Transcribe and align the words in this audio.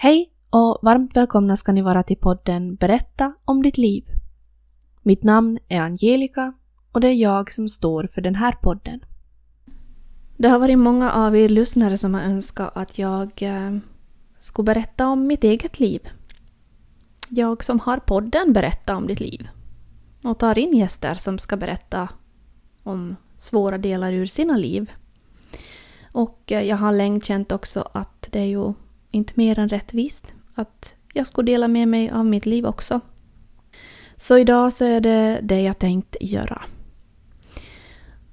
Hej 0.00 0.32
och 0.50 0.78
varmt 0.82 1.16
välkomna 1.16 1.56
ska 1.56 1.72
ni 1.72 1.82
vara 1.82 2.02
till 2.02 2.16
podden 2.16 2.74
Berätta 2.74 3.34
om 3.44 3.62
ditt 3.62 3.78
liv. 3.78 4.04
Mitt 5.02 5.22
namn 5.22 5.58
är 5.68 5.80
Angelica 5.80 6.52
och 6.92 7.00
det 7.00 7.08
är 7.08 7.14
jag 7.14 7.52
som 7.52 7.68
står 7.68 8.06
för 8.06 8.20
den 8.20 8.34
här 8.34 8.52
podden. 8.52 9.00
Det 10.36 10.48
har 10.48 10.58
varit 10.58 10.78
många 10.78 11.12
av 11.12 11.36
er 11.36 11.48
lyssnare 11.48 11.98
som 11.98 12.14
har 12.14 12.22
önskat 12.22 12.76
att 12.76 12.98
jag 12.98 13.30
eh, 13.42 13.76
skulle 14.38 14.66
berätta 14.66 15.06
om 15.06 15.26
mitt 15.26 15.44
eget 15.44 15.80
liv. 15.80 16.08
Jag 17.28 17.64
som 17.64 17.80
har 17.80 17.98
podden 17.98 18.52
Berätta 18.52 18.96
om 18.96 19.06
ditt 19.06 19.20
liv 19.20 19.48
och 20.24 20.38
tar 20.38 20.58
in 20.58 20.76
gäster 20.76 21.14
som 21.14 21.38
ska 21.38 21.56
berätta 21.56 22.08
om 22.82 23.16
svåra 23.38 23.78
delar 23.78 24.12
ur 24.12 24.26
sina 24.26 24.56
liv. 24.56 24.90
Och 26.12 26.52
eh, 26.52 26.62
jag 26.62 26.76
har 26.76 26.92
länge 26.92 27.20
känt 27.20 27.52
också 27.52 27.88
att 27.92 28.28
det 28.30 28.40
är 28.40 28.44
ju 28.44 28.72
inte 29.10 29.32
mer 29.36 29.58
än 29.58 29.68
rättvist 29.68 30.34
att 30.54 30.94
jag 31.12 31.26
skulle 31.26 31.52
dela 31.52 31.68
med 31.68 31.88
mig 31.88 32.10
av 32.10 32.26
mitt 32.26 32.46
liv 32.46 32.66
också. 32.66 33.00
Så 34.16 34.38
idag 34.38 34.72
så 34.72 34.84
är 34.84 35.00
det 35.00 35.40
det 35.42 35.60
jag 35.62 35.78
tänkt 35.78 36.16
göra. 36.20 36.62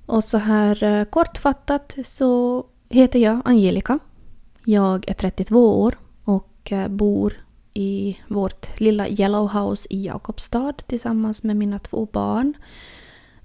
Och 0.05 0.23
så 0.23 0.37
här 0.37 0.83
eh, 0.83 1.03
kortfattat 1.03 1.95
så 2.03 2.63
heter 2.89 3.19
jag 3.19 3.41
Angelica. 3.45 3.99
Jag 4.65 5.09
är 5.09 5.13
32 5.13 5.81
år 5.81 5.97
och 6.23 6.71
eh, 6.71 6.87
bor 6.87 7.33
i 7.73 8.17
vårt 8.27 8.79
lilla 8.79 9.07
Yellow 9.07 9.49
House 9.49 9.87
i 9.89 10.05
Jakobstad 10.05 10.73
tillsammans 10.73 11.43
med 11.43 11.55
mina 11.55 11.79
två 11.79 12.07
barn. 12.11 12.53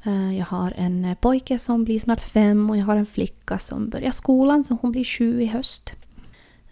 Eh, 0.02 0.38
jag 0.38 0.46
har 0.46 0.74
en 0.76 1.16
pojke 1.20 1.58
som 1.58 1.84
blir 1.84 2.00
snart 2.00 2.20
fem 2.20 2.70
och 2.70 2.76
jag 2.76 2.84
har 2.84 2.96
en 2.96 3.06
flicka 3.06 3.58
som 3.58 3.88
börjar 3.88 4.10
skolan 4.10 4.64
så 4.64 4.78
hon 4.82 4.92
blir 4.92 5.04
sju 5.04 5.42
i 5.42 5.46
höst. 5.46 5.92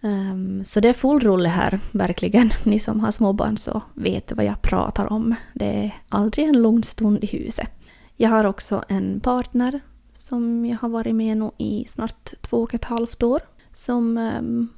Um, 0.01 0.65
så 0.65 0.81
det 0.81 0.89
är 0.89 0.93
full 0.93 1.21
rulle 1.21 1.49
här, 1.49 1.81
verkligen. 1.93 2.51
Ni 2.65 2.79
som 2.79 3.01
har 3.01 3.11
småbarn 3.11 3.57
så 3.57 3.83
vet 3.95 4.33
vad 4.33 4.45
jag 4.45 4.63
pratar 4.63 5.13
om. 5.13 5.35
Det 5.55 5.67
är 5.67 6.03
aldrig 6.09 6.49
en 6.49 6.63
lugn 6.63 6.83
stund 6.83 7.25
i 7.25 7.27
huset. 7.27 7.69
Jag 8.17 8.31
har 8.31 8.45
också 8.45 8.85
en 8.89 9.21
partner 9.21 9.81
som 10.13 10.67
jag 10.67 10.79
har 10.79 10.89
varit 10.89 11.15
med 11.15 11.37
nu 11.37 11.51
i 11.59 11.85
snart 11.89 12.33
två 12.41 12.63
och 12.63 12.75
ett 12.75 12.85
halvt 12.85 13.23
år. 13.23 13.41
Som, 13.75 14.19
um, 14.19 14.69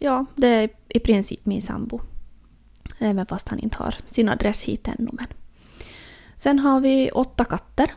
ja, 0.00 0.26
det 0.34 0.48
är 0.48 0.70
i 0.88 0.98
princip 0.98 1.46
min 1.46 1.62
sambo. 1.62 2.00
Även 2.98 3.26
fast 3.26 3.48
han 3.48 3.58
inte 3.58 3.76
har 3.78 3.94
sin 4.04 4.28
adress 4.28 4.62
hit 4.62 4.88
ännu. 4.88 5.10
Men. 5.12 5.26
Sen 6.36 6.58
har 6.58 6.80
vi 6.80 7.10
åtta 7.10 7.44
katter. 7.44 7.94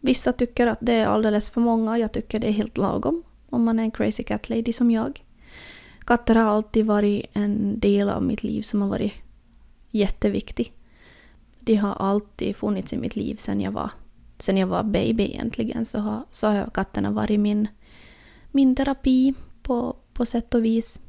Vissa 0.00 0.32
tycker 0.32 0.66
att 0.66 0.78
det 0.80 0.92
är 0.92 1.06
alldeles 1.06 1.50
för 1.50 1.60
många, 1.60 1.98
jag 1.98 2.12
tycker 2.12 2.38
det 2.38 2.48
är 2.48 2.52
helt 2.52 2.76
lagom. 2.76 3.22
Om 3.50 3.64
man 3.64 3.78
är 3.78 3.82
en 3.82 3.90
crazy 3.90 4.22
cat 4.22 4.48
lady 4.48 4.72
som 4.72 4.90
jag. 4.90 5.24
Katter 6.08 6.34
har 6.34 6.44
alltid 6.44 6.86
varit 6.86 7.26
en 7.32 7.80
del 7.80 8.08
av 8.08 8.22
mitt 8.22 8.42
liv 8.42 8.62
som 8.62 8.82
har 8.82 8.88
varit 8.88 9.12
jätteviktig. 9.90 10.72
De 11.60 11.74
har 11.74 11.94
alltid 11.94 12.56
funnits 12.56 12.92
i 12.92 12.96
mitt 12.96 13.16
liv 13.16 13.36
sen 13.36 13.60
jag 13.60 13.72
var, 13.72 13.90
sen 14.38 14.56
jag 14.56 14.66
var 14.66 14.82
baby 14.82 15.24
egentligen. 15.24 15.84
Så 15.84 15.98
har, 15.98 16.24
så 16.30 16.46
har 16.48 16.70
katterna 16.74 17.10
varit 17.10 17.40
min, 17.40 17.68
min 18.50 18.76
terapi 18.76 19.34
på, 19.62 19.96
på 20.12 20.26
sätt 20.26 20.54
och 20.54 20.64
vis. 20.64 21.00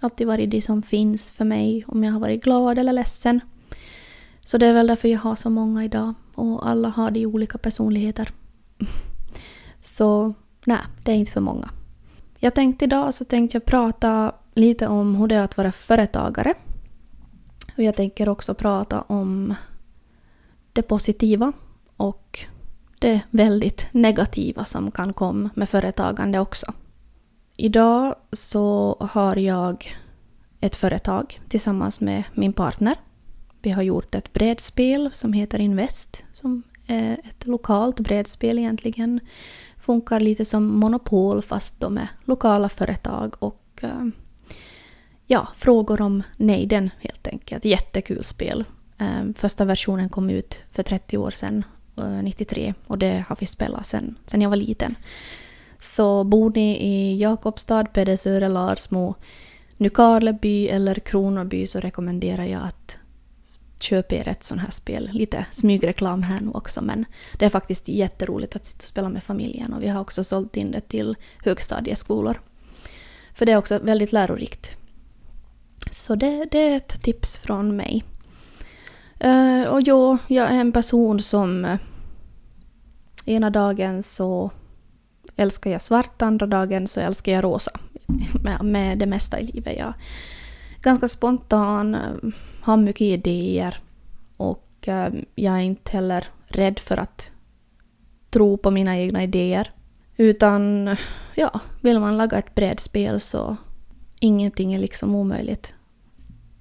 Alltid 0.00 0.26
varit 0.26 0.50
det 0.50 0.62
som 0.62 0.82
finns 0.82 1.30
för 1.30 1.44
mig 1.44 1.84
om 1.88 2.04
jag 2.04 2.12
har 2.12 2.20
varit 2.20 2.44
glad 2.44 2.78
eller 2.78 2.92
ledsen. 2.92 3.40
Så 4.40 4.58
det 4.58 4.66
är 4.66 4.74
väl 4.74 4.86
därför 4.86 5.08
jag 5.08 5.20
har 5.20 5.36
så 5.36 5.50
många 5.50 5.84
idag. 5.84 6.14
Och 6.34 6.68
alla 6.68 6.88
har 6.88 7.10
de 7.10 7.26
olika 7.26 7.58
personligheter. 7.58 8.30
Så 9.82 10.34
nej, 10.64 10.80
det 11.04 11.12
är 11.12 11.16
inte 11.16 11.32
för 11.32 11.40
många. 11.40 11.70
Jag 12.38 12.54
tänkte 12.54 12.84
idag 12.84 13.14
så 13.14 13.24
tänkte 13.24 13.56
jag 13.56 13.64
prata 13.64 14.34
lite 14.54 14.86
om 14.86 15.14
hur 15.14 15.28
det 15.28 15.34
är 15.34 15.44
att 15.44 15.56
vara 15.56 15.72
företagare. 15.72 16.54
Och 17.76 17.82
jag 17.82 17.96
tänker 17.96 18.28
också 18.28 18.54
prata 18.54 19.00
om 19.00 19.54
det 20.72 20.82
positiva 20.82 21.52
och 21.96 22.40
det 22.98 23.20
väldigt 23.30 23.88
negativa 23.92 24.64
som 24.64 24.90
kan 24.90 25.12
komma 25.12 25.50
med 25.54 25.68
företagande 25.68 26.38
också. 26.38 26.72
Idag 27.56 28.14
så 28.32 28.96
har 29.00 29.36
jag 29.36 29.96
ett 30.60 30.76
företag 30.76 31.40
tillsammans 31.48 32.00
med 32.00 32.24
min 32.34 32.52
partner. 32.52 32.96
Vi 33.62 33.70
har 33.70 33.82
gjort 33.82 34.14
ett 34.14 34.32
brädspel 34.32 35.10
som 35.12 35.32
heter 35.32 35.58
Invest 35.58 36.24
som 36.32 36.62
är 36.86 37.20
ett 37.24 37.46
lokalt 37.46 38.00
brädspel 38.00 38.58
egentligen 38.58 39.20
funkar 39.86 40.20
lite 40.20 40.44
som 40.44 40.64
monopol 40.78 41.42
fast 41.42 41.80
de 41.80 41.98
är 41.98 42.08
lokala 42.24 42.68
företag 42.68 43.34
och 43.38 43.80
eh, 43.82 44.06
ja, 45.26 45.48
frågor 45.56 46.00
om 46.00 46.22
nejden 46.36 46.90
helt 47.00 47.26
enkelt. 47.26 47.64
Jättekul 47.64 48.24
spel. 48.24 48.64
Eh, 48.98 49.24
första 49.36 49.64
versionen 49.64 50.08
kom 50.08 50.30
ut 50.30 50.60
för 50.70 50.82
30 50.82 51.18
år 51.18 51.30
sedan, 51.30 51.64
eh, 51.96 52.22
93, 52.22 52.74
och 52.86 52.98
det 52.98 53.24
har 53.28 53.36
vi 53.40 53.46
spelat 53.46 53.86
sedan, 53.86 54.18
sedan 54.26 54.42
jag 54.42 54.50
var 54.50 54.56
liten. 54.56 54.94
Så 55.82 56.24
bor 56.24 56.52
ni 56.54 56.76
i 56.76 57.18
Jakobstad, 57.18 57.84
Pedersöre, 57.84 58.48
Larsmo, 58.48 59.14
Nykarleby 59.76 60.68
eller 60.68 60.94
Kronoby 60.94 61.66
så 61.66 61.80
rekommenderar 61.80 62.44
jag 62.44 62.62
att 62.62 62.98
köp 63.80 64.12
er 64.12 64.28
ett 64.28 64.44
sånt 64.44 64.60
här 64.60 64.70
spel. 64.70 65.10
Lite 65.12 65.46
smygreklam 65.50 66.22
här 66.22 66.40
nu 66.40 66.50
också 66.50 66.82
men 66.82 67.04
det 67.38 67.44
är 67.44 67.50
faktiskt 67.50 67.88
jätteroligt 67.88 68.56
att 68.56 68.66
sitta 68.66 68.82
och 68.82 68.88
spela 68.88 69.08
med 69.08 69.22
familjen 69.22 69.72
och 69.72 69.82
vi 69.82 69.88
har 69.88 70.00
också 70.00 70.24
sålt 70.24 70.56
in 70.56 70.70
det 70.70 70.80
till 70.80 71.16
högstadieskolor. 71.44 72.40
För 73.32 73.46
det 73.46 73.52
är 73.52 73.56
också 73.56 73.78
väldigt 73.78 74.12
lärorikt. 74.12 74.76
Så 75.92 76.14
det, 76.14 76.44
det 76.50 76.58
är 76.58 76.76
ett 76.76 77.02
tips 77.02 77.36
från 77.36 77.76
mig. 77.76 78.04
Uh, 79.24 79.62
och 79.62 79.80
jo, 79.80 80.18
jag 80.26 80.50
är 80.50 80.60
en 80.60 80.72
person 80.72 81.22
som 81.22 81.64
uh, 81.64 81.76
ena 83.24 83.50
dagen 83.50 84.02
så 84.02 84.50
älskar 85.36 85.70
jag 85.70 85.82
svart, 85.82 86.22
andra 86.22 86.46
dagen 86.46 86.88
så 86.88 87.00
älskar 87.00 87.32
jag 87.32 87.44
rosa. 87.44 87.70
Med, 88.42 88.64
med 88.64 88.98
det 88.98 89.06
mesta 89.06 89.40
i 89.40 89.46
livet. 89.46 89.78
Jag 89.78 89.88
är 89.88 89.94
ganska 90.82 91.08
spontan, 91.08 91.94
uh, 91.94 92.32
har 92.66 92.76
mycket 92.76 93.00
idéer 93.00 93.76
och 94.36 94.88
eh, 94.88 95.12
jag 95.34 95.54
är 95.54 95.60
inte 95.60 95.92
heller 95.92 96.24
rädd 96.46 96.78
för 96.78 96.96
att 96.96 97.30
tro 98.30 98.56
på 98.56 98.70
mina 98.70 98.96
egna 98.96 99.22
idéer. 99.22 99.70
Utan 100.16 100.90
ja, 101.34 101.60
vill 101.80 102.00
man 102.00 102.16
laga 102.16 102.38
ett 102.38 102.54
brädspel 102.54 103.20
så 103.20 103.56
ingenting 104.20 104.74
är 104.74 104.78
liksom 104.78 105.14
omöjligt. 105.14 105.74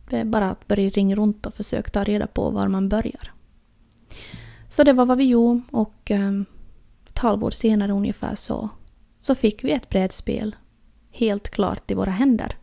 Det 0.09 0.17
är 0.17 0.25
bara 0.25 0.51
att 0.51 0.67
börja 0.67 0.89
ringa 0.89 1.15
runt 1.15 1.45
och 1.45 1.53
försöka 1.53 1.89
ta 1.89 2.03
reda 2.03 2.27
på 2.27 2.49
var 2.49 2.67
man 2.67 2.89
börjar. 2.89 3.31
Så 4.67 4.83
det 4.83 4.93
var 4.93 5.05
vad 5.05 5.17
vi 5.17 5.23
gjorde 5.23 5.61
och 5.71 6.11
eh, 6.11 6.41
ett 7.09 7.17
halvår 7.17 7.51
senare 7.51 7.91
ungefär 7.91 8.35
så, 8.35 8.69
så 9.19 9.35
fick 9.35 9.63
vi 9.63 9.71
ett 9.71 9.89
brädspel 9.89 10.55
helt 11.11 11.49
klart 11.49 11.91
i 11.91 11.93
våra 11.93 12.11
händer. 12.11 12.57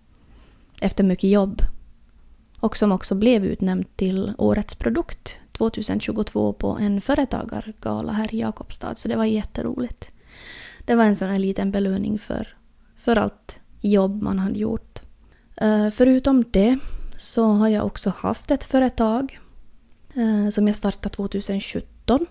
Efter 0.81 1.04
mycket 1.04 1.31
jobb 1.31 1.62
och 2.62 2.76
som 2.76 2.92
också 2.92 3.14
blev 3.14 3.44
utnämnd 3.44 3.96
till 3.96 4.32
Årets 4.38 4.74
produkt 4.74 5.38
2022 5.52 6.52
på 6.52 6.78
en 6.80 7.00
företagargala 7.00 8.12
här 8.12 8.34
i 8.34 8.40
Jakobstad, 8.40 8.94
så 8.94 9.08
det 9.08 9.16
var 9.16 9.24
jätteroligt. 9.24 10.10
Det 10.84 10.94
var 10.94 11.04
en 11.04 11.16
sån 11.16 11.30
här 11.30 11.38
liten 11.38 11.70
belöning 11.70 12.18
för, 12.18 12.48
för 12.96 13.16
allt 13.16 13.60
jobb 13.80 14.22
man 14.22 14.38
hade 14.38 14.58
gjort. 14.58 15.02
Uh, 15.62 15.90
förutom 15.90 16.44
det 16.50 16.78
så 17.18 17.44
har 17.44 17.68
jag 17.68 17.86
också 17.86 18.12
haft 18.16 18.50
ett 18.50 18.64
företag 18.64 19.40
uh, 20.16 20.48
som 20.48 20.66
jag 20.66 20.76
startade 20.76 21.14
2017. 21.14 22.26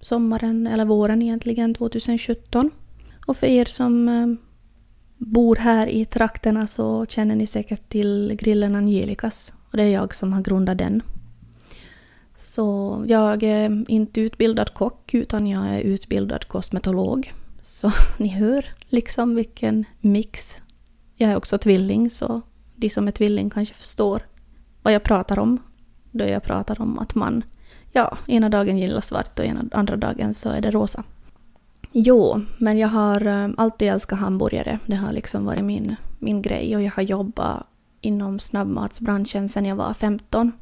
Sommaren, 0.00 0.66
eller 0.66 0.84
våren 0.84 1.22
egentligen, 1.22 1.74
2017. 1.74 2.70
Och 3.26 3.36
för 3.36 3.46
er 3.46 3.64
som 3.64 4.08
uh, 4.08 4.34
bor 5.16 5.56
här 5.56 5.86
i 5.86 6.04
trakterna 6.04 6.66
så 6.66 7.06
känner 7.06 7.36
ni 7.36 7.46
säkert 7.46 7.88
till 7.88 8.36
grillen 8.40 8.74
Angelicas 8.74 9.52
och 9.72 9.76
det 9.76 9.82
är 9.82 9.90
jag 9.90 10.14
som 10.14 10.32
har 10.32 10.42
grundat 10.42 10.78
den. 10.78 11.02
Så 12.36 13.04
jag 13.08 13.42
är 13.42 13.90
inte 13.90 14.20
utbildad 14.20 14.74
kock 14.74 15.14
utan 15.14 15.46
jag 15.46 15.68
är 15.68 15.80
utbildad 15.80 16.48
kosmetolog. 16.48 17.32
Så 17.62 17.90
ni 18.18 18.28
hör 18.28 18.66
liksom 18.88 19.34
vilken 19.34 19.84
mix. 20.00 20.56
Jag 21.14 21.30
är 21.30 21.36
också 21.36 21.58
tvilling 21.58 22.10
så 22.10 22.42
de 22.76 22.90
som 22.90 23.08
är 23.08 23.12
tvilling 23.12 23.50
kanske 23.50 23.74
förstår 23.74 24.22
vad 24.82 24.94
jag 24.94 25.02
pratar 25.02 25.38
om. 25.38 25.58
Då 26.10 26.24
jag 26.24 26.42
pratar 26.42 26.80
om 26.80 26.98
att 26.98 27.14
man, 27.14 27.42
ja, 27.92 28.18
ena 28.26 28.48
dagen 28.48 28.78
gillar 28.78 29.00
svart 29.00 29.38
och 29.38 29.44
ena, 29.44 29.64
andra 29.72 29.96
dagen 29.96 30.34
så 30.34 30.50
är 30.50 30.60
det 30.60 30.70
rosa. 30.70 31.04
Jo, 31.92 32.40
men 32.58 32.78
jag 32.78 32.88
har 32.88 33.26
eh, 33.26 33.50
alltid 33.56 33.88
älskat 33.88 34.18
hamburgare. 34.18 34.78
Det 34.86 34.96
har 34.96 35.12
liksom 35.12 35.44
varit 35.44 35.64
min, 35.64 35.96
min 36.18 36.42
grej 36.42 36.76
och 36.76 36.82
jag 36.82 36.92
har 36.92 37.02
jobbat 37.02 37.66
inom 38.02 38.38
snabbmatsbranschen 38.38 39.48
sedan 39.48 39.64
jag 39.64 39.76
var 39.76 39.94
15. 39.94 40.52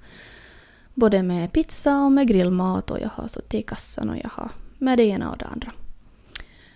Både 0.94 1.22
med 1.22 1.52
pizza 1.52 2.04
och 2.04 2.12
med 2.12 2.28
grillmat 2.28 2.90
och 2.90 3.00
jag 3.00 3.10
har 3.14 3.28
suttit 3.28 3.54
i 3.54 3.62
kassan 3.62 4.10
och 4.10 4.16
jag 4.16 4.31
har 4.32 4.50
med 4.78 4.98
det 4.98 5.04
ena 5.04 5.31
och 5.31 5.38
det 5.38 5.46
andra. 5.46 5.72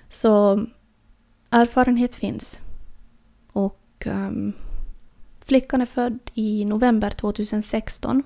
Så 0.08 0.64
erfarenhet 1.50 2.14
finns. 2.14 2.60
Och 3.52 4.06
um, 4.06 4.52
Flickan 5.40 5.80
är 5.80 5.86
född 5.86 6.18
i 6.34 6.64
november 6.64 7.10
2016 7.10 8.22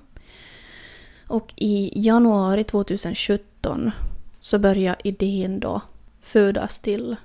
och 1.27 1.53
i 1.55 1.91
januari 1.95 2.63
2017 2.63 3.91
så 4.39 4.59
börjar 4.59 4.95
idén 5.03 5.59
då 5.59 5.81
födas 6.21 6.79
till 6.79 7.15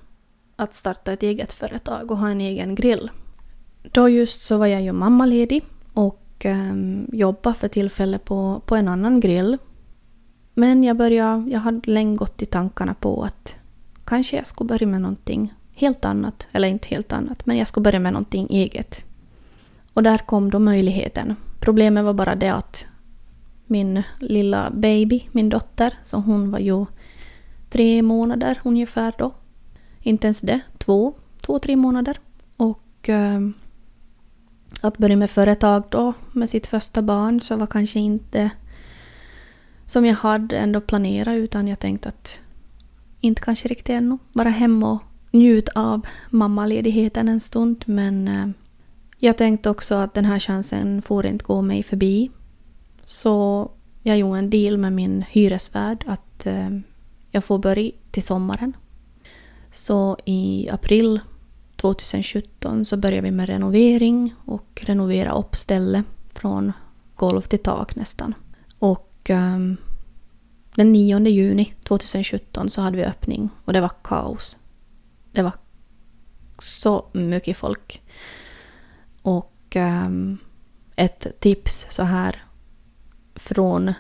att 0.57 0.75
starta 0.75 1.13
ett 1.13 1.23
eget 1.23 1.53
företag 1.53 2.11
och 2.11 2.19
ha 2.19 2.29
en 2.29 2.41
egen 2.41 2.75
grill. 2.75 3.11
Då 3.93 4.09
just 4.09 4.43
så 4.43 4.57
var 4.57 4.67
jag 4.67 4.83
ju 4.83 4.93
mammaledig 4.93 5.65
och 5.93 6.45
um, 6.45 7.07
jobbade 7.13 7.57
för 7.57 7.69
tillfället 7.69 8.25
på, 8.25 8.63
på 8.67 8.77
en 8.77 8.89
annan 8.89 9.21
grill. 9.21 9.59
Men 10.55 10.85
jag 10.85 10.97
började, 10.97 11.51
jag 11.51 11.61
hade 11.61 11.91
länge 11.91 12.17
gått 12.17 12.43
i 12.43 12.47
tankarna 12.47 12.95
på 12.95 13.23
att 13.23 13.57
kanske 14.05 14.37
jag 14.37 14.47
skulle 14.47 14.69
börja 14.69 14.87
med 14.87 15.01
någonting 15.01 15.55
helt 15.75 16.05
annat, 16.05 16.49
eller 16.53 16.69
inte 16.69 16.89
helt 16.89 17.13
annat, 17.13 17.47
men 17.47 17.57
jag 17.57 17.69
skulle 17.69 17.85
börja 17.85 18.01
med 18.01 18.13
någonting 18.13 18.47
eget. 18.51 19.05
Och 19.95 20.03
där 20.03 20.19
kom 20.19 20.51
då 20.51 20.59
möjligheten. 20.59 21.35
Problemet 21.61 22.05
var 22.05 22.15
bara 22.15 22.35
det 22.35 22.55
att 22.55 22.87
min 23.67 24.03
lilla 24.21 24.71
baby, 24.71 25.29
min 25.33 25.49
dotter, 25.49 25.99
så 26.03 26.17
hon 26.17 26.51
var 26.51 26.59
ju 26.59 26.87
tre 27.71 28.03
månader 28.03 28.61
ungefär 28.65 29.13
då. 29.19 29.33
Inte 30.01 30.27
ens 30.27 30.41
det, 30.41 30.61
två, 30.79 31.15
två, 31.41 31.59
tre 31.59 31.77
månader. 31.77 32.19
Och 32.57 33.09
ehm, 33.09 33.55
att 34.81 34.99
börja 34.99 35.17
med 35.17 35.31
företag 35.31 35.85
då 35.89 36.13
med 36.33 36.51
sitt 36.51 36.67
första 36.67 37.03
barn 37.03 37.41
så 37.41 37.57
var 37.57 37.67
kanske 37.67 37.99
inte 37.99 38.51
som 39.87 40.07
jag 40.07 40.15
hade 40.15 40.59
ändå 40.59 40.81
planerat 40.81 41.35
utan 41.35 41.69
jag 41.69 41.79
tänkte 41.79 42.09
att 42.09 42.41
inte 43.21 43.43
kanske 43.43 43.69
riktigt 43.69 43.95
ännu. 43.95 44.19
Vara 44.33 44.49
hemma 44.49 44.93
och 44.93 45.03
njuta 45.31 45.81
av 45.81 46.07
mammaledigheten 46.31 47.29
en 47.29 47.41
stund 47.41 47.85
men 47.87 48.29
eh, 48.29 48.49
jag 49.19 49.37
tänkte 49.37 49.71
också 49.71 49.95
att 49.95 50.15
den 50.15 50.25
här 50.25 50.39
chansen 50.39 51.03
får 51.03 51.27
inte 51.27 51.45
gå 51.45 51.63
mig 51.63 51.83
förbi. 51.83 52.31
Så 53.05 53.71
jag 54.03 54.19
gjorde 54.19 54.39
en 54.39 54.51
deal 54.51 54.79
med 54.79 54.93
min 54.93 55.25
hyresvärd 55.31 56.05
att 56.07 56.47
eh, 56.47 56.71
jag 57.31 57.45
får 57.45 57.59
börja 57.59 57.91
till 58.11 58.23
sommaren. 58.23 58.77
Så 59.73 60.17
i 60.25 60.69
april 60.73 61.21
2017 61.85 62.85
så 62.85 62.97
började 62.97 63.21
vi 63.23 63.31
med 63.31 63.49
renovering 63.49 64.35
och 64.45 64.83
renovera 64.87 65.33
upp 65.33 65.57
stället 65.57 66.05
från 66.33 66.73
golv 67.15 67.41
till 67.41 67.59
tak 67.59 67.97
nästan. 67.97 68.35
Och 68.79 69.31
um, 69.31 69.77
den 70.75 70.93
9 70.93 71.19
juni 71.19 71.75
2017 71.83 72.71
så 72.71 72.81
hade 72.81 72.97
vi 72.97 73.05
öppning 73.05 73.51
och 73.65 73.73
det 73.73 73.81
var 73.81 73.93
kaos. 74.03 74.57
Det 75.33 75.43
var 75.43 75.53
så 76.59 77.07
mycket 77.13 77.57
folk. 77.57 78.03
Och 79.23 79.77
um, 79.77 80.39
ett 80.97 81.41
tips 81.41 81.87
så 81.91 82.03
här 82.03 82.43
från 83.35 83.95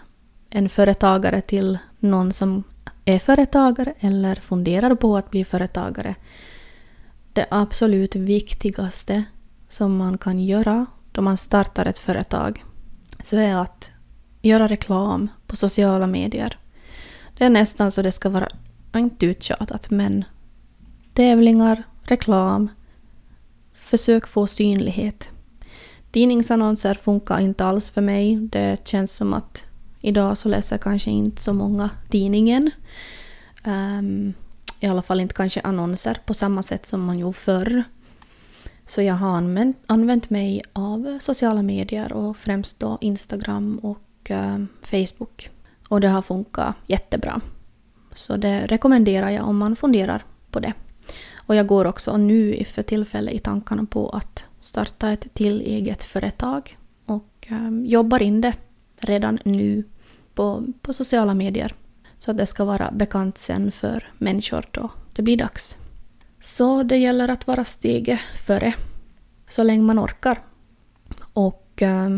en 0.50 0.68
företagare 0.68 1.40
till 1.40 1.78
någon 1.98 2.32
som 2.32 2.64
är 3.04 3.18
företagare 3.18 3.94
eller 4.00 4.34
funderar 4.34 4.94
på 4.94 5.16
att 5.16 5.30
bli 5.30 5.44
företagare. 5.44 6.14
Det 7.34 7.46
absolut 7.50 8.16
viktigaste 8.16 9.24
som 9.68 9.96
man 9.96 10.18
kan 10.18 10.40
göra 10.40 10.86
då 11.12 11.22
man 11.22 11.36
startar 11.36 11.86
ett 11.86 11.98
företag 11.98 12.64
så 13.22 13.36
är 13.36 13.54
att 13.56 13.92
göra 14.42 14.68
reklam 14.68 15.28
på 15.46 15.56
sociala 15.56 16.06
medier. 16.06 16.58
Det 17.38 17.44
är 17.44 17.50
nästan 17.50 17.90
så 17.90 18.02
det 18.02 18.12
ska 18.12 18.28
vara, 18.28 18.48
inte 18.96 19.26
uttjatat, 19.26 19.90
men 19.90 20.24
tävlingar, 21.14 21.82
reklam, 22.02 22.68
försök 23.72 24.26
få 24.26 24.46
synlighet. 24.46 25.30
Tidningsannonser 26.12 26.94
funkar 26.94 27.40
inte 27.40 27.64
alls 27.64 27.90
för 27.90 28.00
mig. 28.00 28.36
Det 28.36 28.88
känns 28.88 29.16
som 29.16 29.34
att 29.34 29.64
idag 30.00 30.38
så 30.38 30.48
läser 30.48 30.78
kanske 30.78 31.10
inte 31.10 31.42
så 31.42 31.52
många 31.52 31.90
tidningen. 32.10 32.70
Um, 33.66 34.34
i 34.84 34.86
alla 34.86 35.02
fall 35.02 35.20
inte 35.20 35.34
kanske 35.34 35.60
annonser 35.60 36.18
på 36.26 36.34
samma 36.34 36.62
sätt 36.62 36.86
som 36.86 37.04
man 37.04 37.18
gjorde 37.18 37.32
förr. 37.32 37.84
Så 38.86 39.02
jag 39.02 39.14
har 39.14 39.28
använt, 39.28 39.76
använt 39.86 40.30
mig 40.30 40.62
av 40.72 41.18
sociala 41.20 41.62
medier 41.62 42.12
och 42.12 42.36
främst 42.36 42.80
då 42.80 42.98
Instagram 43.00 43.78
och 43.78 44.30
uh, 44.30 44.64
Facebook. 44.82 45.50
Och 45.88 46.00
det 46.00 46.08
har 46.08 46.22
funkat 46.22 46.74
jättebra. 46.86 47.40
Så 48.14 48.36
det 48.36 48.66
rekommenderar 48.66 49.30
jag 49.30 49.48
om 49.48 49.58
man 49.58 49.76
funderar 49.76 50.24
på 50.50 50.60
det. 50.60 50.72
Och 51.36 51.54
jag 51.54 51.66
går 51.66 51.84
också 51.84 52.16
nu 52.16 52.64
för 52.64 52.82
tillfället 52.82 53.34
i 53.34 53.38
tankarna 53.38 53.86
på 53.86 54.08
att 54.08 54.44
starta 54.60 55.10
ett 55.10 55.34
till 55.34 55.60
eget 55.60 56.04
företag 56.04 56.78
och 57.06 57.48
um, 57.50 57.86
jobbar 57.86 58.22
in 58.22 58.40
det 58.40 58.54
redan 58.98 59.38
nu 59.44 59.84
på, 60.34 60.64
på 60.80 60.92
sociala 60.92 61.34
medier. 61.34 61.74
Så 62.18 62.30
att 62.30 62.36
det 62.36 62.46
ska 62.46 62.64
vara 62.64 62.90
bekant 62.90 63.38
sen 63.38 63.72
för 63.72 64.12
människor 64.18 64.64
då 64.70 64.90
det 65.12 65.22
blir 65.22 65.36
dags. 65.36 65.76
Så 66.40 66.82
det 66.82 66.96
gäller 66.96 67.28
att 67.28 67.46
vara 67.46 67.64
steget 67.64 68.20
före 68.46 68.74
så 69.48 69.62
länge 69.62 69.82
man 69.82 69.98
orkar. 69.98 70.42
Och 71.32 71.82
eh, 71.82 72.16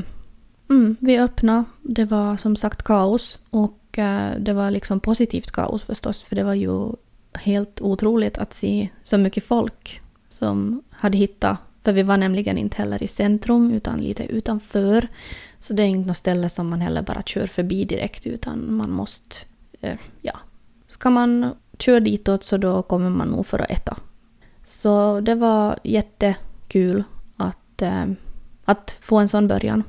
mm, 0.70 0.96
vi 1.00 1.18
öppnade, 1.18 1.64
det 1.82 2.04
var 2.04 2.36
som 2.36 2.56
sagt 2.56 2.82
kaos 2.82 3.38
och 3.50 3.98
eh, 3.98 4.30
det 4.38 4.52
var 4.52 4.70
liksom 4.70 5.00
positivt 5.00 5.50
kaos 5.50 5.82
förstås 5.82 6.22
för 6.22 6.36
det 6.36 6.44
var 6.44 6.54
ju 6.54 6.92
helt 7.32 7.80
otroligt 7.80 8.38
att 8.38 8.54
se 8.54 8.88
så 9.02 9.18
mycket 9.18 9.44
folk 9.44 10.00
som 10.28 10.82
hade 10.90 11.18
hittat, 11.18 11.58
för 11.82 11.92
vi 11.92 12.02
var 12.02 12.16
nämligen 12.16 12.58
inte 12.58 12.76
heller 12.76 13.02
i 13.02 13.06
centrum 13.06 13.70
utan 13.70 14.00
lite 14.00 14.24
utanför. 14.24 15.08
Så 15.58 15.74
det 15.74 15.82
är 15.82 15.86
inte 15.86 16.08
något 16.08 16.16
ställe 16.16 16.48
som 16.48 16.68
man 16.68 16.80
heller 16.80 17.02
bara 17.02 17.22
kör 17.22 17.46
förbi 17.46 17.84
direkt 17.84 18.26
utan 18.26 18.74
man 18.74 18.90
måste, 18.90 19.36
Eh, 19.80 19.98
ja, 20.22 20.38
ska 20.86 21.10
man 21.10 21.54
köra 21.78 22.00
ditåt 22.00 22.44
så 22.44 22.56
då 22.56 22.82
kommer 22.82 23.10
man 23.10 23.28
nog 23.28 23.46
för 23.46 23.58
att 23.58 23.70
äta. 23.70 23.96
Så 24.64 25.20
det 25.20 25.34
var 25.34 25.78
jättekul 25.82 27.04
att, 27.36 27.82
eh, 27.82 28.04
att 28.64 28.98
få 29.00 29.16
en 29.16 29.28
sån 29.28 29.48
början. 29.48 29.82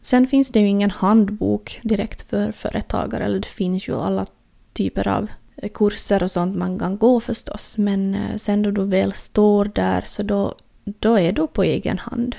Sen 0.00 0.26
finns 0.26 0.48
det 0.48 0.60
ju 0.60 0.68
ingen 0.68 0.90
handbok 0.90 1.80
direkt 1.82 2.22
för 2.30 2.52
företagare, 2.52 3.24
eller 3.24 3.38
det 3.38 3.48
finns 3.48 3.88
ju 3.88 3.94
alla 3.94 4.26
typer 4.72 5.08
av 5.08 5.28
eh, 5.56 5.70
kurser 5.74 6.22
och 6.22 6.30
sånt 6.30 6.56
man 6.56 6.78
kan 6.78 6.98
gå 6.98 7.20
förstås, 7.20 7.78
men 7.78 8.16
sen 8.38 8.62
då 8.62 8.70
du 8.70 8.84
väl 8.84 9.12
står 9.12 9.64
där 9.64 10.02
så 10.06 10.22
då, 10.22 10.54
då 10.84 11.18
är 11.18 11.32
du 11.32 11.46
på 11.46 11.62
egen 11.62 11.98
hand. 11.98 12.36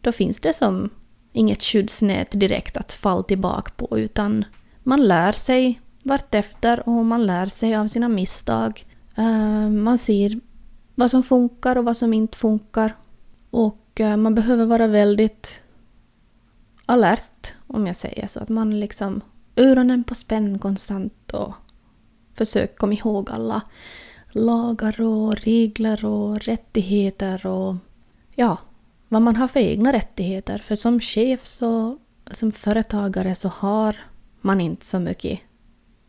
Då 0.00 0.12
finns 0.12 0.40
det 0.40 0.52
som 0.52 0.90
inget 1.32 1.62
skyddsnät 1.62 2.30
direkt 2.30 2.76
att 2.76 2.92
falla 2.92 3.22
tillbaka 3.22 3.72
på, 3.76 3.98
utan 3.98 4.44
man 4.86 5.08
lär 5.08 5.32
sig 5.32 5.80
vartefter 6.02 6.88
och 6.88 7.04
man 7.04 7.26
lär 7.26 7.46
sig 7.46 7.76
av 7.76 7.86
sina 7.86 8.08
misstag. 8.08 8.86
Eh, 9.16 9.68
man 9.70 9.98
ser 9.98 10.40
vad 10.94 11.10
som 11.10 11.22
funkar 11.22 11.78
och 11.78 11.84
vad 11.84 11.96
som 11.96 12.12
inte 12.12 12.38
funkar. 12.38 12.96
Och 13.50 14.00
eh, 14.00 14.16
man 14.16 14.34
behöver 14.34 14.66
vara 14.66 14.86
väldigt 14.86 15.62
alert, 16.86 17.54
om 17.66 17.86
jag 17.86 17.96
säger 17.96 18.26
så. 18.26 18.40
Att 18.40 18.48
man 18.48 18.80
liksom 18.80 19.20
öronen 19.56 20.04
på 20.04 20.14
spänn 20.14 20.58
konstant 20.58 21.32
och 21.32 21.54
försök 22.34 22.78
komma 22.78 22.92
ihåg 22.92 23.30
alla 23.30 23.60
lagar 24.30 25.00
och 25.00 25.36
regler 25.36 26.04
och 26.04 26.40
rättigheter 26.40 27.46
och 27.46 27.74
ja, 28.34 28.58
vad 29.08 29.22
man 29.22 29.36
har 29.36 29.48
för 29.48 29.60
egna 29.60 29.92
rättigheter. 29.92 30.58
För 30.58 30.74
som 30.74 31.00
chef 31.00 31.46
så, 31.46 31.98
som 32.30 32.52
företagare 32.52 33.34
så 33.34 33.48
har 33.48 33.96
man 34.46 34.60
inte 34.60 34.86
så 34.86 34.98
mycket 34.98 35.40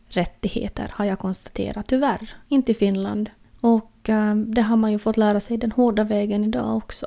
rättigheter 0.08 0.92
har 0.96 1.06
jag 1.06 1.20
konstaterat, 1.20 1.88
tyvärr. 1.88 2.34
Inte 2.48 2.72
i 2.72 2.76
Finland. 2.76 3.30
Och 3.62 4.10
äh, 4.10 4.36
det 4.36 4.62
har 4.62 4.78
man 4.78 4.92
ju 4.92 5.00
fått 5.00 5.18
lära 5.18 5.40
sig 5.40 5.58
den 5.58 5.72
hårda 5.72 6.04
vägen 6.04 6.44
idag 6.44 6.78
också. 6.78 7.06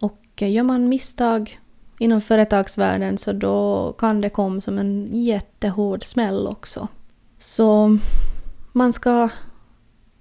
Och 0.00 0.42
äh, 0.42 0.52
gör 0.52 0.62
man 0.62 0.88
misstag 0.88 1.60
inom 1.98 2.20
företagsvärlden 2.20 3.18
så 3.18 3.32
då 3.32 3.92
kan 3.98 4.20
det 4.20 4.28
komma 4.28 4.60
som 4.60 4.78
en 4.78 5.08
jättehård 5.24 6.04
smäll 6.04 6.46
också. 6.46 6.88
Så 7.38 7.98
man 8.72 8.92
ska... 8.92 9.28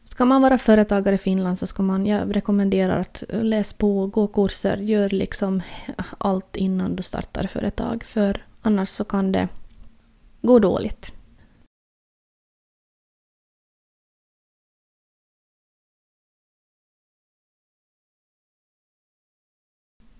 Ska 0.03 0.25
man 0.25 0.41
vara 0.41 0.57
företagare 0.57 1.15
i 1.15 1.17
Finland 1.17 1.57
så 1.57 1.67
ska 1.67 1.83
man, 1.83 2.05
jag 2.05 2.35
rekommenderar 2.35 3.00
att 3.00 3.24
läsa 3.29 3.75
på, 3.77 4.07
gå 4.07 4.27
kurser, 4.27 4.77
gör 4.77 5.09
liksom 5.09 5.62
allt 6.17 6.55
innan 6.55 6.95
du 6.95 7.03
startar 7.03 7.47
företag 7.47 8.03
för 8.03 8.45
annars 8.62 8.89
så 8.89 9.03
kan 9.03 9.31
det 9.31 9.47
gå 10.45 10.59
dåligt. 10.59 11.11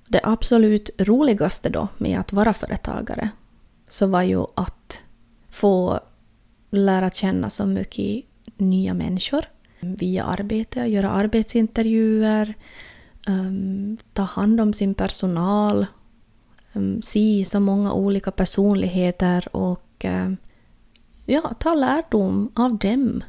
Det 0.08 0.22
absolut 0.24 0.90
roligaste 0.98 1.70
då 1.70 1.88
med 1.98 2.20
att 2.20 2.34
vara 2.34 2.54
företagare 2.54 3.30
så 3.88 4.08
var 4.08 4.22
ju 4.22 4.46
att 4.56 5.02
få 5.50 6.00
lära 6.70 7.10
känna 7.10 7.50
så 7.50 7.66
mycket 7.66 8.26
nya 8.58 8.94
människor 8.94 9.46
via 9.80 10.24
arbete, 10.24 10.80
göra 10.80 11.10
arbetsintervjuer, 11.10 12.54
um, 13.28 13.98
ta 14.14 14.22
hand 14.22 14.62
om 14.62 14.74
sin 14.74 14.94
personal, 14.94 15.86
um, 16.74 17.02
se 17.02 17.46
så 17.48 17.60
många 17.60 17.94
olika 17.94 18.32
personligheter 18.32 19.56
och 19.56 19.85
och 19.96 20.06
eh, 20.06 20.32
ja, 21.26 21.54
ta 21.60 21.74
lärdom 21.74 22.52
av 22.56 22.78
dem. 22.78 23.24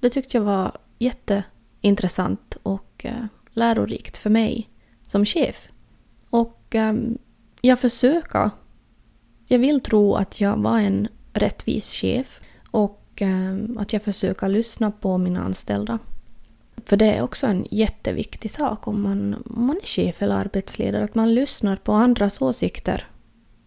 Det 0.00 0.10
tyckte 0.10 0.36
jag 0.36 0.44
var 0.44 0.78
jätteintressant 0.98 2.56
och 2.62 3.04
eh, 3.04 3.24
lärorikt 3.50 4.16
för 4.18 4.30
mig 4.30 4.68
som 5.02 5.24
chef. 5.24 5.70
Och 6.30 6.74
eh, 6.74 6.94
jag 7.60 7.80
försöker. 7.80 8.50
Jag 9.46 9.58
vill 9.58 9.80
tro 9.80 10.14
att 10.14 10.40
jag 10.40 10.56
var 10.56 10.78
en 10.78 11.08
rättvis 11.32 11.92
chef 11.92 12.40
och 12.70 12.96
att 13.76 13.92
jag 13.92 14.02
försöker 14.02 14.48
lyssna 14.48 14.90
på 14.90 15.18
mina 15.18 15.40
anställda. 15.44 15.98
För 16.86 16.96
det 16.96 17.12
är 17.12 17.22
också 17.22 17.46
en 17.46 17.66
jätteviktig 17.70 18.50
sak 18.50 18.88
om 18.88 19.02
man, 19.02 19.34
om 19.34 19.66
man 19.66 19.76
är 19.76 19.86
chef 19.86 20.22
eller 20.22 20.34
arbetsledare, 20.34 21.04
att 21.04 21.14
man 21.14 21.34
lyssnar 21.34 21.76
på 21.76 21.92
andras 21.92 22.42
åsikter 22.42 23.06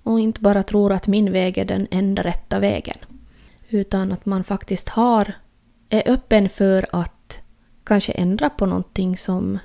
och 0.03 0.19
inte 0.19 0.41
bara 0.41 0.63
tror 0.63 0.91
att 0.91 1.07
min 1.07 1.31
väg 1.31 1.57
är 1.57 1.65
den 1.65 1.87
enda 1.91 2.23
rätta 2.23 2.59
vägen. 2.59 2.97
Utan 3.69 4.11
att 4.11 4.25
man 4.25 4.43
faktiskt 4.43 4.89
har, 4.89 5.33
är 5.89 6.11
öppen 6.11 6.49
för 6.49 6.85
att 6.91 7.41
kanske 7.83 8.11
ändra 8.11 8.49
på 8.49 8.65
någonting 8.65 9.17
som 9.17 9.59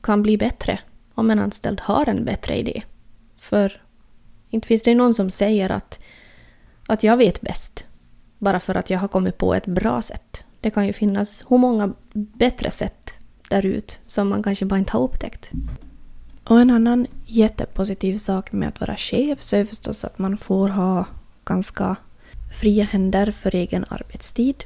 kan 0.00 0.22
bli 0.22 0.38
bättre 0.38 0.78
om 1.14 1.30
en 1.30 1.38
anställd 1.38 1.80
har 1.80 2.08
en 2.08 2.24
bättre 2.24 2.56
idé. 2.56 2.82
För 3.38 3.82
inte 4.50 4.68
finns 4.68 4.82
det 4.82 4.94
någon 4.94 5.14
som 5.14 5.30
säger 5.30 5.70
att, 5.70 6.00
att 6.86 7.02
jag 7.02 7.16
vet 7.16 7.40
bäst 7.40 7.86
bara 8.38 8.60
för 8.60 8.74
att 8.74 8.90
jag 8.90 8.98
har 8.98 9.08
kommit 9.08 9.38
på 9.38 9.54
ett 9.54 9.66
bra 9.66 10.02
sätt. 10.02 10.44
Det 10.60 10.70
kan 10.70 10.86
ju 10.86 10.92
finnas 10.92 11.44
hur 11.48 11.58
många 11.58 11.92
bättre 12.12 12.70
sätt 12.70 13.12
där 13.48 13.66
ut 13.66 13.98
som 14.06 14.28
man 14.28 14.42
kanske 14.42 14.64
bara 14.64 14.78
inte 14.78 14.92
har 14.92 15.02
upptäckt. 15.02 15.50
Och 16.48 16.60
en 16.60 16.70
annan 16.70 17.06
jättepositiv 17.26 18.18
sak 18.18 18.52
med 18.52 18.68
att 18.68 18.80
vara 18.80 18.96
chef 18.96 19.42
så 19.42 19.56
är 19.56 19.64
förstås 19.64 20.04
att 20.04 20.18
man 20.18 20.36
får 20.36 20.68
ha 20.68 21.04
ganska 21.44 21.96
fria 22.60 22.84
händer 22.84 23.30
för 23.30 23.54
egen 23.54 23.84
arbetstid. 23.88 24.64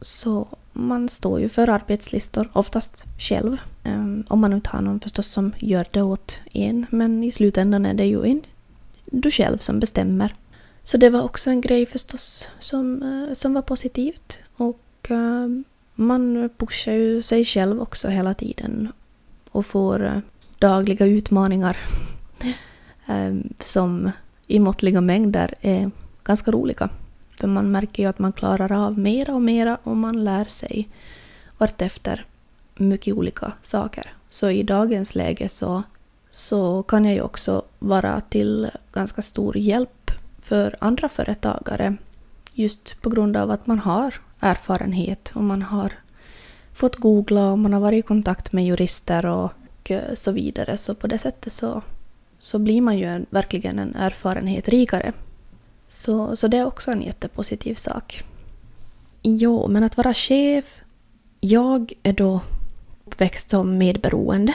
Så 0.00 0.48
man 0.72 1.08
står 1.08 1.40
ju 1.40 1.48
för 1.48 1.68
arbetslistor, 1.68 2.48
oftast 2.52 3.04
själv. 3.18 3.56
Ehm, 3.84 4.24
om 4.28 4.40
man 4.40 4.52
inte 4.52 4.70
har 4.70 4.80
någon 4.80 5.00
förstås 5.00 5.26
som 5.26 5.52
gör 5.58 5.86
det 5.90 6.02
åt 6.02 6.40
en. 6.52 6.86
Men 6.90 7.24
i 7.24 7.30
slutändan 7.30 7.86
är 7.86 7.94
det 7.94 8.06
ju 8.06 8.24
en, 8.24 8.42
du 9.04 9.30
själv 9.30 9.58
som 9.58 9.80
bestämmer. 9.80 10.34
Så 10.82 10.96
det 10.96 11.10
var 11.10 11.22
också 11.22 11.50
en 11.50 11.60
grej 11.60 11.86
förstås 11.86 12.48
som, 12.58 13.02
eh, 13.02 13.34
som 13.34 13.54
var 13.54 13.62
positivt. 13.62 14.38
Och 14.56 15.10
eh, 15.10 15.48
man 15.94 16.50
pushar 16.56 16.92
ju 16.92 17.22
sig 17.22 17.44
själv 17.44 17.80
också 17.80 18.08
hela 18.08 18.34
tiden 18.34 18.92
och 19.50 19.66
får 19.66 20.04
eh, 20.04 20.18
dagliga 20.60 21.06
utmaningar 21.06 21.76
eh, 23.06 23.34
som 23.60 24.10
i 24.46 24.58
måttliga 24.58 25.00
mängder 25.00 25.54
är 25.60 25.90
ganska 26.24 26.50
roliga. 26.50 26.88
För 27.40 27.48
man 27.48 27.70
märker 27.70 28.02
ju 28.02 28.08
att 28.08 28.18
man 28.18 28.32
klarar 28.32 28.72
av 28.72 28.98
mera 28.98 29.34
och 29.34 29.42
mera 29.42 29.78
och 29.82 29.96
man 29.96 30.24
lär 30.24 30.44
sig 30.44 30.88
vartefter 31.58 32.24
mycket 32.74 33.14
olika 33.14 33.52
saker. 33.60 34.12
Så 34.28 34.50
i 34.50 34.62
dagens 34.62 35.14
läge 35.14 35.48
så, 35.48 35.82
så 36.30 36.82
kan 36.82 37.04
jag 37.04 37.14
ju 37.14 37.22
också 37.22 37.62
vara 37.78 38.20
till 38.20 38.70
ganska 38.92 39.22
stor 39.22 39.56
hjälp 39.56 40.10
för 40.38 40.76
andra 40.80 41.08
företagare 41.08 41.96
just 42.52 43.02
på 43.02 43.10
grund 43.10 43.36
av 43.36 43.50
att 43.50 43.66
man 43.66 43.78
har 43.78 44.14
erfarenhet 44.40 45.32
och 45.34 45.44
man 45.44 45.62
har 45.62 45.92
fått 46.72 46.96
googla 46.96 47.50
och 47.50 47.58
man 47.58 47.72
har 47.72 47.80
varit 47.80 48.04
i 48.04 48.08
kontakt 48.08 48.52
med 48.52 48.66
jurister 48.66 49.26
och 49.26 49.52
Eh, 49.90 50.14
så 50.14 50.32
vidare. 50.32 50.76
Så 50.76 50.94
på 50.94 51.06
det 51.06 51.18
sättet 51.18 51.52
så, 51.52 51.82
så 52.38 52.58
blir 52.58 52.80
man 52.80 52.98
ju 52.98 53.04
en, 53.04 53.26
verkligen 53.30 53.78
en 53.78 53.94
erfarenhet 53.94 54.68
rikare 54.68 55.12
så, 55.86 56.36
så 56.36 56.48
det 56.48 56.56
är 56.56 56.66
också 56.66 56.90
en 56.90 57.02
jättepositiv 57.02 57.74
sak. 57.74 58.24
Jo, 59.22 59.68
men 59.68 59.84
att 59.84 59.96
vara 59.96 60.14
chef. 60.14 60.80
Jag 61.40 61.92
är 62.02 62.12
då 62.12 62.40
uppväxt 63.04 63.50
som 63.50 63.78
medberoende 63.78 64.54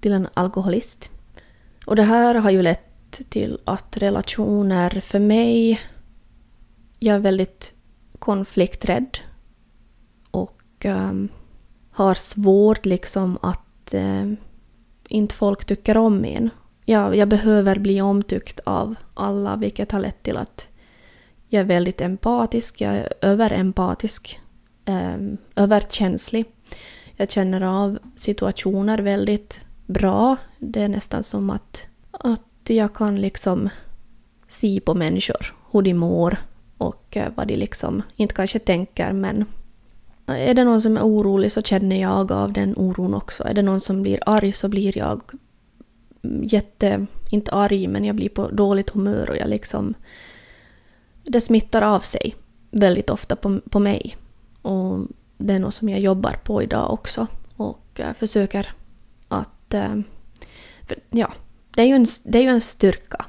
till 0.00 0.12
en 0.12 0.28
alkoholist. 0.34 1.10
Och 1.86 1.96
det 1.96 2.02
här 2.02 2.34
har 2.34 2.50
ju 2.50 2.62
lett 2.62 3.20
till 3.28 3.58
att 3.64 3.96
relationer 3.96 4.90
för 5.00 5.18
mig... 5.18 5.80
Jag 6.98 7.16
är 7.16 7.20
väldigt 7.20 7.72
konflikträdd 8.18 9.18
och 10.30 10.84
um, 10.84 11.28
har 11.90 12.14
svårt 12.14 12.86
liksom 12.86 13.38
att 13.42 13.94
um, 13.94 14.36
inte 15.08 15.34
folk 15.34 15.64
tycker 15.64 15.96
om 15.96 16.24
en 16.24 16.50
jag, 16.88 17.16
jag 17.16 17.28
behöver 17.28 17.78
bli 17.78 18.00
omtyckt 18.00 18.60
av 18.64 18.94
alla, 19.14 19.56
vilket 19.56 19.92
har 19.92 20.00
lett 20.00 20.22
till 20.22 20.36
att 20.36 20.68
jag 21.48 21.60
är 21.60 21.64
väldigt 21.64 22.00
empatisk, 22.00 22.80
jag 22.80 22.94
är 22.94 23.12
överempatisk, 23.20 24.40
eh, 24.84 25.16
överkänslig. 25.56 26.44
Jag 27.16 27.30
känner 27.30 27.60
av 27.60 27.98
situationer 28.16 28.98
väldigt 28.98 29.60
bra. 29.86 30.36
Det 30.58 30.82
är 30.82 30.88
nästan 30.88 31.22
som 31.22 31.50
att, 31.50 31.86
att 32.10 32.42
jag 32.66 32.94
kan 32.94 33.20
liksom 33.20 33.68
se 34.46 34.80
på 34.80 34.94
människor, 34.94 35.54
hur 35.72 35.82
de 35.82 35.94
mår 35.94 36.36
och 36.78 37.16
eh, 37.16 37.32
vad 37.34 37.48
de 37.48 37.56
liksom, 37.56 38.02
inte 38.16 38.34
kanske 38.34 38.58
tänker 38.58 39.12
men 39.12 39.44
är 40.28 40.54
det 40.54 40.64
någon 40.64 40.80
som 40.80 40.96
är 40.96 41.02
orolig 41.02 41.52
så 41.52 41.62
känner 41.62 42.00
jag 42.00 42.32
av 42.32 42.52
den 42.52 42.74
oron 42.76 43.14
också. 43.14 43.44
Är 43.44 43.54
det 43.54 43.62
någon 43.62 43.80
som 43.80 44.02
blir 44.02 44.18
arg 44.26 44.52
så 44.52 44.68
blir 44.68 44.98
jag 44.98 45.22
jätte, 46.42 47.06
inte 47.30 47.52
arg, 47.52 47.86
men 47.86 48.04
jag 48.04 48.16
blir 48.16 48.28
på 48.28 48.48
dåligt 48.48 48.90
humör 48.90 49.30
och 49.30 49.36
jag 49.36 49.48
liksom... 49.48 49.94
Det 51.22 51.40
smittar 51.40 51.82
av 51.82 52.00
sig 52.00 52.36
väldigt 52.70 53.10
ofta 53.10 53.36
på, 53.36 53.60
på 53.70 53.80
mig. 53.80 54.16
Och 54.62 55.06
det 55.36 55.54
är 55.54 55.58
något 55.58 55.74
som 55.74 55.88
jag 55.88 56.00
jobbar 56.00 56.32
på 56.44 56.62
idag 56.62 56.92
också 56.92 57.26
och 57.56 58.00
eh, 58.00 58.12
försöker 58.12 58.68
att... 59.28 59.74
Eh, 59.74 59.94
ja, 61.10 61.32
det 61.74 61.82
är, 61.82 61.86
ju 61.86 61.94
en, 61.94 62.06
det 62.24 62.38
är 62.38 62.42
ju 62.42 62.48
en 62.48 62.60
styrka 62.60 63.24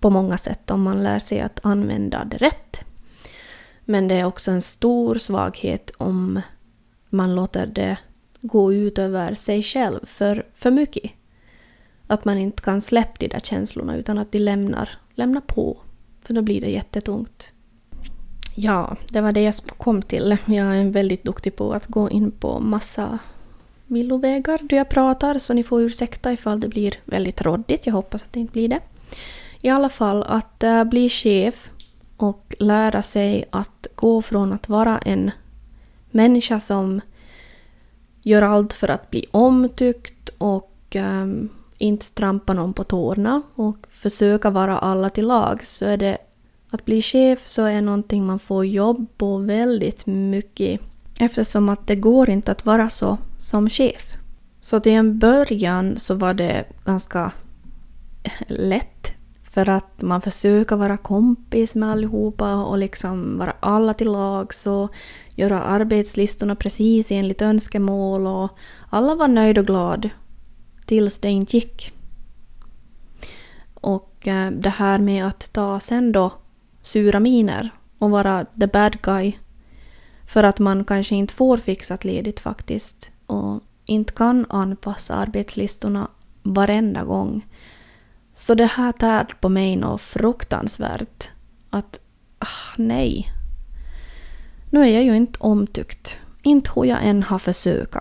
på 0.00 0.10
många 0.10 0.38
sätt 0.38 0.70
om 0.70 0.82
man 0.82 1.02
lär 1.02 1.18
sig 1.18 1.40
att 1.40 1.60
använda 1.62 2.24
det 2.24 2.36
rätt. 2.36 2.84
Men 3.90 4.08
det 4.08 4.14
är 4.14 4.24
också 4.24 4.50
en 4.50 4.60
stor 4.60 5.14
svaghet 5.14 5.90
om 5.96 6.40
man 7.08 7.34
låter 7.34 7.66
det 7.66 7.96
gå 8.40 8.72
ut 8.72 8.98
över 8.98 9.34
sig 9.34 9.62
själv 9.62 10.06
för, 10.06 10.46
för 10.54 10.70
mycket. 10.70 11.10
Att 12.06 12.24
man 12.24 12.38
inte 12.38 12.62
kan 12.62 12.80
släppa 12.80 13.16
de 13.18 13.28
där 13.28 13.40
känslorna 13.40 13.96
utan 13.96 14.18
att 14.18 14.32
de 14.32 14.38
lämnar, 14.38 14.90
lämnar 15.14 15.40
på. 15.40 15.78
För 16.22 16.34
då 16.34 16.42
blir 16.42 16.60
det 16.60 16.70
jättetungt. 16.70 17.48
Ja, 18.56 18.96
det 19.08 19.20
var 19.20 19.32
det 19.32 19.42
jag 19.42 19.54
kom 19.54 20.02
till. 20.02 20.36
Jag 20.46 20.76
är 20.76 20.84
väldigt 20.84 21.24
duktig 21.24 21.56
på 21.56 21.72
att 21.72 21.86
gå 21.86 22.10
in 22.10 22.30
på 22.30 22.60
massa 22.60 23.18
villovägar 23.86 24.58
då 24.62 24.76
jag 24.76 24.88
pratar 24.88 25.38
så 25.38 25.54
ni 25.54 25.62
får 25.62 25.82
ursäkta 25.82 26.32
ifall 26.32 26.60
det 26.60 26.68
blir 26.68 26.94
väldigt 27.04 27.42
råddigt. 27.42 27.86
Jag 27.86 27.94
hoppas 27.94 28.22
att 28.22 28.32
det 28.32 28.40
inte 28.40 28.52
blir 28.52 28.68
det. 28.68 28.80
I 29.62 29.68
alla 29.68 29.88
fall 29.88 30.22
att 30.22 30.62
eh, 30.62 30.84
bli 30.84 31.08
chef 31.08 31.70
och 32.22 32.54
lära 32.58 33.02
sig 33.02 33.44
att 33.50 33.86
gå 33.94 34.22
från 34.22 34.52
att 34.52 34.68
vara 34.68 34.98
en 34.98 35.30
människa 36.10 36.60
som 36.60 37.00
gör 38.22 38.42
allt 38.42 38.72
för 38.72 38.88
att 38.88 39.10
bli 39.10 39.26
omtyckt 39.30 40.28
och 40.38 40.96
um, 40.96 41.48
inte 41.78 42.14
trampa 42.14 42.54
någon 42.54 42.72
på 42.72 42.84
tårna 42.84 43.42
och 43.54 43.76
försöka 43.90 44.50
vara 44.50 44.78
alla 44.78 45.10
till 45.10 45.26
lag 45.26 45.64
så 45.66 45.84
är 45.84 45.96
det 45.96 46.18
att 46.70 46.84
bli 46.84 47.02
chef 47.02 47.46
så 47.46 47.64
är 47.64 47.82
någonting 47.82 48.26
man 48.26 48.38
får 48.38 48.66
jobb 48.66 49.06
på 49.16 49.38
väldigt 49.38 50.06
mycket 50.06 50.80
eftersom 51.20 51.68
att 51.68 51.86
det 51.86 51.96
går 51.96 52.30
inte 52.30 52.52
att 52.52 52.66
vara 52.66 52.90
så 52.90 53.18
som 53.38 53.70
chef. 53.70 54.12
Så 54.60 54.80
till 54.80 54.92
en 54.92 55.18
början 55.18 55.98
så 55.98 56.14
var 56.14 56.34
det 56.34 56.64
ganska 56.84 57.32
lätt 58.48 59.19
för 59.50 59.68
att 59.68 60.02
man 60.02 60.20
försöker 60.20 60.76
vara 60.76 60.96
kompis 60.96 61.74
med 61.74 61.90
allihopa 61.90 62.64
och 62.64 62.78
liksom 62.78 63.38
vara 63.38 63.54
alla 63.60 63.94
till 63.94 64.12
lag 64.12 64.52
och 64.66 64.94
göra 65.34 65.62
arbetslistorna 65.62 66.54
precis 66.54 67.10
enligt 67.10 67.42
önskemål 67.42 68.26
och 68.26 68.58
alla 68.90 69.14
var 69.14 69.28
nöjda 69.28 69.60
och 69.60 69.66
glada 69.66 70.10
tills 70.86 71.18
det 71.18 71.28
inte 71.28 71.56
gick. 71.56 71.92
Och 73.74 74.28
eh, 74.28 74.50
det 74.50 74.70
här 74.70 74.98
med 74.98 75.26
att 75.26 75.52
ta 75.52 75.80
sen 75.80 76.12
då 76.12 76.32
sura 76.82 77.20
miner 77.20 77.70
och 77.98 78.10
vara 78.10 78.44
the 78.60 78.66
bad 78.66 79.02
guy 79.02 79.32
för 80.26 80.42
att 80.42 80.58
man 80.58 80.84
kanske 80.84 81.14
inte 81.14 81.34
får 81.34 81.56
fixat 81.56 82.04
ledigt 82.04 82.40
faktiskt 82.40 83.10
och 83.26 83.60
inte 83.84 84.12
kan 84.12 84.46
anpassa 84.48 85.14
arbetslistorna 85.14 86.08
varenda 86.42 87.04
gång. 87.04 87.46
Så 88.40 88.54
det 88.54 88.66
här 88.66 88.92
tär 88.92 89.24
på 89.40 89.48
mig 89.48 89.76
något 89.76 90.02
fruktansvärt. 90.02 91.30
Att, 91.70 92.00
ah, 92.38 92.74
nej. 92.76 93.32
Nu 94.70 94.80
är 94.80 94.86
jag 94.86 95.02
ju 95.02 95.16
inte 95.16 95.38
omtyckt. 95.40 96.18
Inte 96.42 96.70
hur 96.74 96.84
jag 96.84 97.04
än 97.04 97.22
har 97.22 97.38
försökt. 97.38 97.96